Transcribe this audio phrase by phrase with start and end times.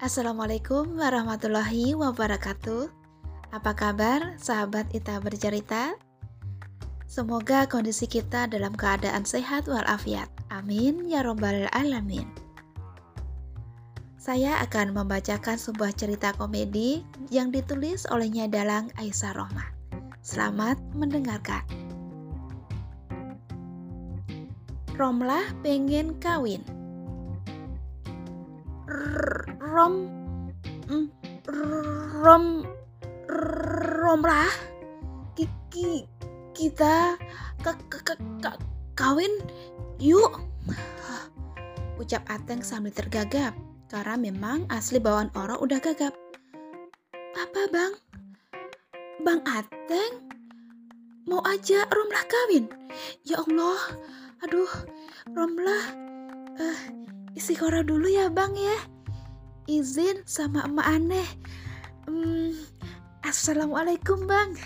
[0.00, 2.88] Assalamualaikum warahmatullahi wabarakatuh.
[3.52, 5.92] Apa kabar sahabat Ita bercerita?
[7.04, 10.32] Semoga kondisi kita dalam keadaan sehat walafiat.
[10.48, 12.24] Amin ya robbal alamin.
[14.16, 19.68] Saya akan membacakan sebuah cerita komedi yang ditulis oleh Dalang Aisyah Rohmah.
[20.24, 21.60] Selamat mendengarkan.
[24.96, 26.64] Romlah pengen kawin
[29.60, 30.08] rom
[30.88, 31.06] mm,
[32.24, 32.64] rom
[34.00, 34.50] romlah.
[35.36, 36.08] Kiki
[36.56, 37.16] kita
[37.60, 38.50] ke, ke, ke,
[38.96, 39.30] kawin
[40.00, 40.40] yuk.
[42.00, 43.52] Ucap Ateng sambil tergagap
[43.92, 46.16] karena memang asli bawaan orang udah gagap.
[47.36, 47.92] Apa bang?
[49.20, 50.32] Bang Ateng?
[51.28, 52.64] Mau aja Romlah kawin?
[53.22, 53.78] Ya Allah
[54.40, 54.72] aduh
[55.36, 55.84] Romlah
[56.56, 56.80] uh,
[57.36, 58.78] isi kora dulu ya bang ya
[59.70, 61.28] izin sama emak aneh.
[62.10, 62.58] Hmm,
[63.22, 64.58] assalamualaikum bang.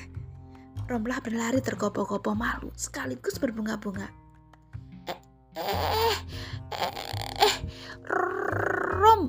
[0.88, 4.08] Romlah berlari tergopoh-gopoh malu sekaligus berbunga-bunga.
[5.04, 5.20] Eh
[5.60, 6.16] eh
[6.72, 6.96] eh,
[7.44, 7.56] eh
[8.08, 9.28] Rom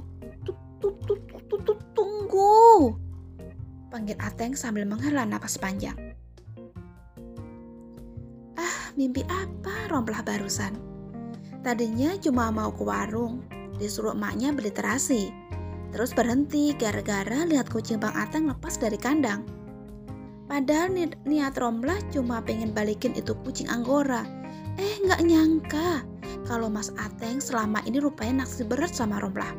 [1.91, 2.95] tunggu.
[3.91, 5.95] Panggil Ateng sambil menghela napas panjang.
[8.55, 10.75] Ah mimpi apa Romlah barusan?
[11.63, 13.41] Tadinya cuma mau ke warung,
[13.81, 15.44] disuruh emaknya beli terasi.
[15.93, 19.45] Terus berhenti gara-gara lihat kucing Bang Ateng lepas dari kandang.
[20.45, 24.21] Padahal ni niat Romlah cuma pengen balikin itu kucing Anggora.
[24.77, 26.05] Eh nggak nyangka
[26.45, 29.49] kalau Mas Ateng selama ini rupanya naksir berat sama Romlah.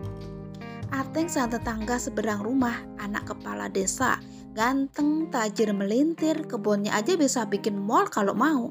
[0.94, 4.22] Ateng sang tetangga seberang rumah, anak kepala desa,
[4.54, 8.70] ganteng, tajir melintir, kebunnya aja bisa bikin mall kalau mau.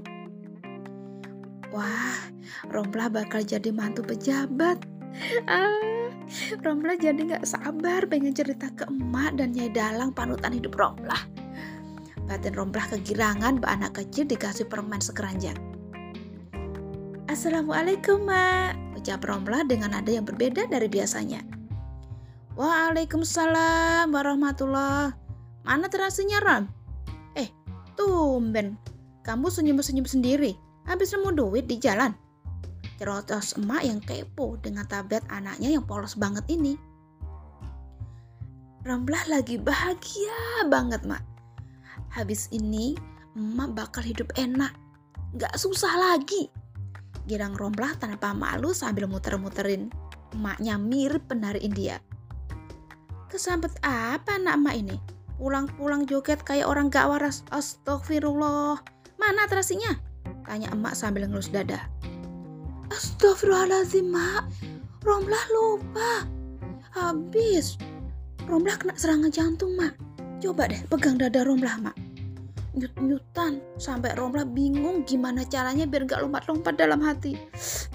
[1.75, 2.15] Wah,
[2.71, 4.79] Rompla bakal jadi mantu pejabat.
[5.47, 6.04] Ah,
[6.65, 11.15] Rompla jadi gak sabar pengen cerita ke emak dan Nyai Dalang panutan hidup Rompla.
[12.25, 15.57] Batin Rompla kegirangan mbak anak kecil dikasih permen sekeranjang.
[17.29, 18.97] Assalamualaikum, Mak.
[18.97, 21.43] Ucap Rompla dengan nada yang berbeda dari biasanya.
[22.55, 25.11] Waalaikumsalam warahmatullah.
[25.67, 26.63] Mana terasinya, Ram?
[27.35, 27.51] Eh,
[27.99, 28.79] tumben.
[29.27, 30.55] Kamu senyum-senyum sendiri.
[30.87, 32.15] Habis nemu duit di jalan.
[32.95, 36.79] Cerotos emak yang kepo dengan tablet anaknya yang polos banget ini.
[38.85, 41.19] Ramblah lagi bahagia banget, Mak.
[42.13, 42.95] Habis ini,
[43.35, 44.71] emak bakal hidup enak.
[45.35, 46.47] Gak susah lagi.
[47.25, 49.89] Girang Romblah tanpa malu sambil muter-muterin.
[50.31, 51.99] Emaknya mirip penari India.
[53.27, 54.97] Kesambet apa anak emak ini?
[55.35, 57.43] Pulang-pulang joget kayak orang gak waras.
[57.51, 58.79] Astagfirullah.
[59.19, 59.97] Mana terasinya?
[60.45, 61.89] Tanya emak sambil ngelus dada.
[62.93, 64.45] Astagfirullahaladzim, mak.
[65.01, 66.25] Romlah lupa.
[66.93, 67.77] Habis.
[68.45, 69.97] Romlah kena serangan jantung, mak.
[70.41, 71.95] Coba deh pegang dada Romlah, mak.
[72.75, 77.39] Nyut-nyutan sampai Romlah bingung gimana caranya biar gak lompat-lompat dalam hati.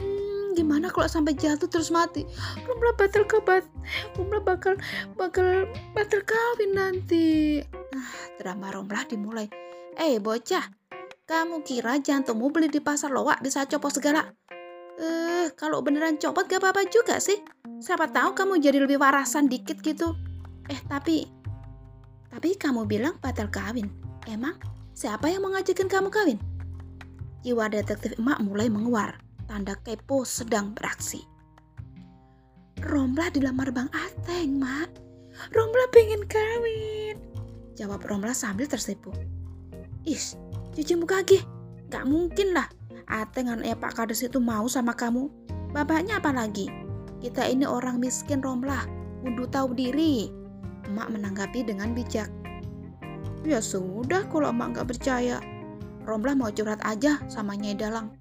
[0.01, 2.25] Hmm, gimana kalau sampai jatuh terus mati?
[2.65, 3.69] Romlah batal kebat.
[4.17, 4.81] Romlah bakal
[5.21, 7.61] bakal batal kawin nanti.
[7.93, 9.53] Nah, drama Romlah dimulai.
[10.01, 10.65] Eh, bocah,
[11.29, 14.33] kamu kira jantungmu beli di pasar lowak bisa copot segala?
[15.01, 17.41] Eh, kalau beneran copot gak apa-apa juga sih.
[17.81, 20.13] Siapa tahu kamu jadi lebih warasan dikit gitu.
[20.69, 21.25] Eh, tapi
[22.29, 23.89] tapi kamu bilang batal kawin.
[24.29, 24.61] Emang
[24.93, 26.39] siapa yang mau ngajakin kamu kawin?
[27.41, 29.17] Jiwa detektif emak mulai menguar.
[29.49, 31.25] Tanda kepo sedang beraksi.
[32.85, 34.89] Romlah dilamar Bang Ateng, Mak.
[35.57, 37.17] Romlah pengen kawin.
[37.75, 39.11] Jawab Romlah sambil tersipu.
[40.05, 40.37] Is,
[40.77, 41.41] Cuci muka lagi.
[41.91, 42.69] Gak mungkin lah.
[43.11, 45.27] Ateng anaknya Pak Kades itu mau sama kamu.
[45.75, 46.71] Bapaknya apa lagi?
[47.19, 48.87] Kita ini orang miskin romlah.
[49.27, 50.31] Kudu tahu diri.
[50.87, 52.31] Emak menanggapi dengan bijak.
[53.43, 55.43] Ya sudah kalau emak gak percaya.
[56.07, 58.15] Romlah mau curhat aja sama Nyai Dalang.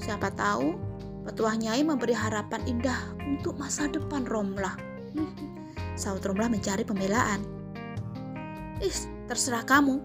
[0.00, 0.80] Siapa tahu
[1.28, 4.74] petuah Nyai memberi harapan indah untuk masa depan Romlah.
[6.00, 7.44] Saud Romlah mencari pembelaan.
[8.80, 8.96] Ih,
[9.28, 10.00] terserah kamu.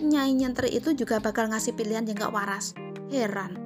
[0.00, 2.72] Nyai nyentri itu juga bakal ngasih pilihan yang gak waras.
[3.12, 3.65] Heran.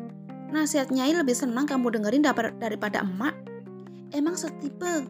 [0.50, 2.26] Nasihat Nyai lebih senang kamu dengerin
[2.58, 3.38] daripada emak.
[4.10, 5.06] Emang setipe.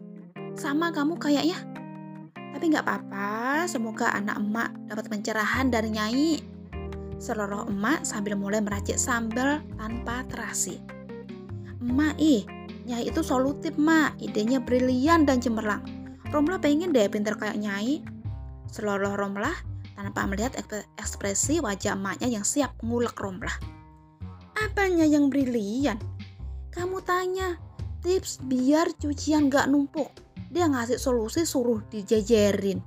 [0.53, 1.57] Sama kamu kayaknya.
[2.35, 6.31] Tapi gak apa-apa, semoga anak emak dapat pencerahan dari Nyai.
[7.17, 10.77] Seloroh emak sambil mulai meracik sambal tanpa terasi.
[11.81, 12.45] Emak ih,
[12.85, 15.81] Nyai itu solutif mak, idenya brilian dan cemerlang.
[16.29, 18.05] Romlah pengen deh pinter kayak Nyai.
[18.69, 19.57] Seloroh Romlah
[19.97, 20.53] tanpa melihat
[21.01, 23.53] ekspresi wajah emaknya yang siap ngulek romlah.
[24.71, 25.99] Apanya yang brilian?
[26.71, 27.59] Kamu tanya,
[27.99, 30.07] tips biar cucian gak numpuk.
[30.47, 32.79] dia ngasih solusi suruh dijejerin.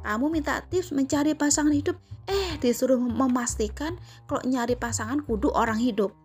[0.00, 6.16] Kamu minta tips mencari pasangan hidup, eh disuruh memastikan kalau nyari pasangan kudu orang hidup.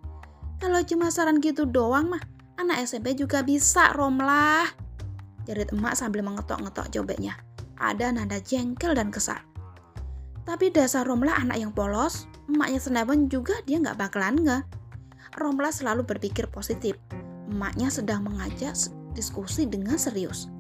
[0.64, 2.24] Kalau cuma saran gitu doang mah,
[2.56, 4.64] anak SMP juga bisa romlah.
[5.44, 7.36] Jerit emak sambil mengetok-ngetok cobeknya.
[7.76, 9.44] Ada nada jengkel dan kesal.
[10.44, 14.64] Tapi dasar Romlah anak yang polos, emaknya Senawan juga dia nggak bakalan nggak.
[15.40, 17.00] Romlah selalu berpikir positif.
[17.50, 18.76] Emaknya sedang mengajak
[19.16, 20.52] diskusi dengan serius.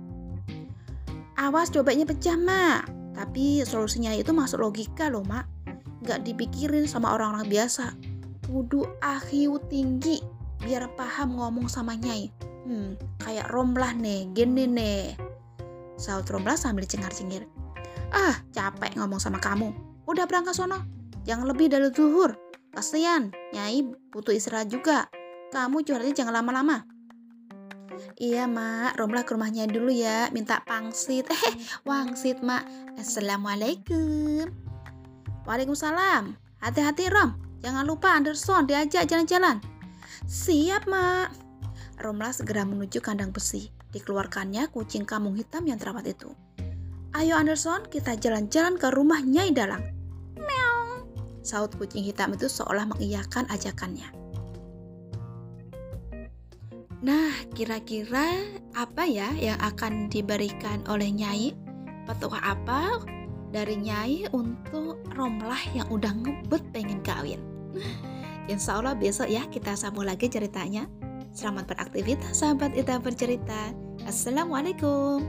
[1.37, 2.81] Awas cobeknya pecah, Mak.
[3.13, 5.45] Tapi solusinya itu masuk logika loh, Mak.
[6.05, 7.93] Gak dipikirin sama orang-orang biasa.
[8.47, 10.21] Kudu ahiu tinggi
[10.63, 12.31] biar paham ngomong sama Nyai.
[12.63, 15.19] Hmm, kayak Romlah nih, gini nih.
[15.99, 17.43] Saut Romlah sambil cengar-cengir.
[18.13, 19.73] Ah, capek ngomong sama kamu.
[20.05, 20.83] Udah berangkat sono.
[21.23, 22.35] Jangan lebih dari zuhur.
[22.73, 25.07] Kasian, Nyai butuh istirahat juga.
[25.53, 26.89] Kamu curhatnya jangan lama-lama.
[28.17, 31.29] Iya mak, Romlah ke rumahnya dulu ya, minta pangsit.
[31.33, 31.53] Eh,
[31.85, 32.65] wangsit mak.
[32.97, 34.49] Assalamualaikum.
[35.45, 36.33] Waalaikumsalam.
[36.63, 39.61] Hati-hati Rom, jangan lupa Anderson diajak jalan-jalan.
[40.25, 41.35] Siap mak.
[42.01, 43.69] Romlah segera menuju kandang besi.
[43.93, 46.33] Dikeluarkannya kucing kamung hitam yang terawat itu.
[47.13, 49.85] Ayo Anderson, kita jalan-jalan ke rumah Nyai Dalang.
[50.33, 51.05] Meong.
[51.45, 54.09] Saut kucing hitam itu seolah mengiyakan ajakannya.
[57.05, 61.53] Nah, kira-kira apa ya yang akan diberikan oleh Nyai?
[62.09, 63.05] Petua apa
[63.53, 67.37] dari Nyai untuk Romlah yang udah ngebet pengen kawin?
[68.51, 70.89] Insya Allah besok ya kita sambung lagi ceritanya.
[71.29, 73.69] Selamat beraktivitas sahabat kita bercerita.
[74.09, 75.21] Assalamualaikum.